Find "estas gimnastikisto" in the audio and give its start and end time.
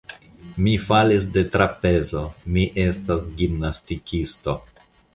2.89-4.61